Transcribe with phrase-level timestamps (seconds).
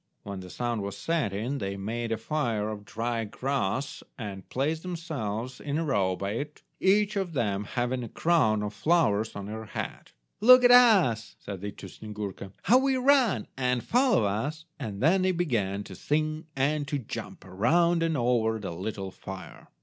[0.23, 5.59] When the sun was setting they made a fire of dry grass and placed themselves
[5.61, 9.65] in a row by it, each of them having a crown of flowers on her
[9.65, 10.09] head.
[10.39, 15.21] "Look at us," said they to Snyegurka, "how we run, and follow us," and then
[15.21, 19.67] they began to sing and to jump, around and over the little fire.